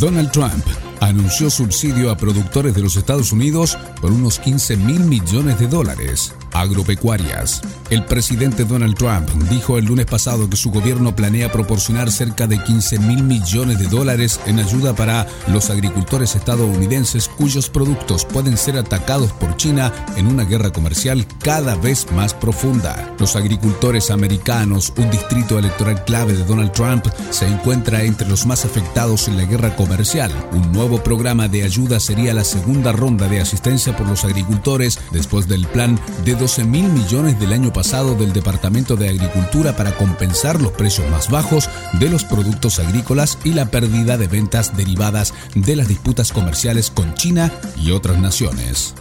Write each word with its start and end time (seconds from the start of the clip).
Donald 0.00 0.30
Trump 0.32 0.64
anunció 1.00 1.50
subsidio 1.50 2.10
a 2.10 2.16
productores 2.16 2.74
de 2.74 2.80
los 2.80 2.96
Estados 2.96 3.32
Unidos 3.32 3.76
por 4.00 4.10
unos 4.10 4.38
15 4.38 4.78
mil 4.78 5.00
millones 5.00 5.58
de 5.58 5.68
dólares. 5.68 6.32
Agropecuarias. 6.52 7.62
El 7.90 8.04
presidente 8.04 8.64
Donald 8.64 8.96
Trump 8.96 9.28
dijo 9.50 9.78
el 9.78 9.86
lunes 9.86 10.06
pasado 10.06 10.48
que 10.48 10.56
su 10.56 10.70
gobierno 10.70 11.14
planea 11.16 11.50
proporcionar 11.50 12.10
cerca 12.10 12.46
de 12.46 12.62
15 12.62 12.98
mil 13.00 13.22
millones 13.24 13.78
de 13.78 13.88
dólares 13.88 14.40
en 14.46 14.58
ayuda 14.60 14.94
para 14.94 15.26
los 15.48 15.70
agricultores 15.70 16.36
estadounidenses 16.36 17.28
cuyos 17.28 17.68
productos 17.68 18.24
pueden 18.24 18.56
ser 18.56 18.76
atacados 18.76 19.32
por 19.32 19.56
China 19.56 19.92
en 20.16 20.26
una 20.26 20.44
guerra 20.44 20.70
comercial 20.70 21.26
cada 21.42 21.74
vez 21.74 22.10
más 22.12 22.34
profunda. 22.34 23.14
Los 23.18 23.36
agricultores 23.36 24.10
americanos, 24.10 24.92
un 24.96 25.10
distrito 25.10 25.58
electoral 25.58 26.04
clave 26.04 26.34
de 26.34 26.44
Donald 26.44 26.72
Trump, 26.72 27.06
se 27.30 27.46
encuentra 27.46 28.02
entre 28.04 28.28
los 28.28 28.46
más 28.46 28.64
afectados 28.64 29.28
en 29.28 29.36
la 29.36 29.44
guerra 29.44 29.76
comercial. 29.76 30.32
Un 30.52 30.72
nuevo 30.72 31.02
programa 31.02 31.48
de 31.48 31.64
ayuda 31.64 32.00
sería 32.00 32.34
la 32.34 32.44
segunda 32.44 32.92
ronda 32.92 33.28
de 33.28 33.40
asistencia 33.40 33.96
por 33.96 34.06
los 34.06 34.24
agricultores 34.24 34.98
después 35.12 35.48
del 35.48 35.66
plan 35.66 35.98
de 36.24 36.34
12 36.40 36.64
mil 36.64 36.88
millones 36.88 37.38
del 37.38 37.52
año 37.52 37.70
pasado 37.70 38.14
del 38.14 38.32
Departamento 38.32 38.96
de 38.96 39.10
Agricultura 39.10 39.76
para 39.76 39.94
compensar 39.98 40.58
los 40.58 40.72
precios 40.72 41.06
más 41.10 41.30
bajos 41.30 41.68
de 42.00 42.08
los 42.08 42.24
productos 42.24 42.78
agrícolas 42.78 43.36
y 43.44 43.52
la 43.52 43.66
pérdida 43.66 44.16
de 44.16 44.26
ventas 44.26 44.74
derivadas 44.74 45.34
de 45.54 45.76
las 45.76 45.86
disputas 45.86 46.32
comerciales 46.32 46.90
con 46.90 47.12
China 47.12 47.52
y 47.76 47.90
otras 47.90 48.18
naciones. 48.18 48.94